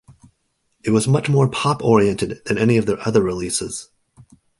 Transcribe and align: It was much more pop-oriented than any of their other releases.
It 0.83 0.89
was 0.89 1.07
much 1.07 1.29
more 1.29 1.47
pop-oriented 1.47 2.43
than 2.45 2.57
any 2.57 2.77
of 2.77 2.87
their 2.87 3.07
other 3.07 3.21
releases. 3.21 3.91